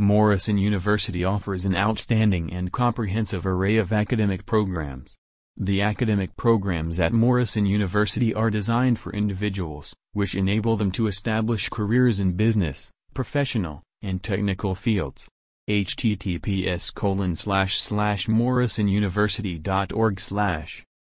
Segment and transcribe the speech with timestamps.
[0.00, 5.14] Morrison University offers an outstanding and comprehensive array of academic programs.
[5.56, 11.68] The academic programs at Morrison University are designed for individuals, which enable them to establish
[11.68, 15.28] careers in business, professional, and technical fields.
[15.70, 20.84] https colon slash slash morrisonuniversity.org slash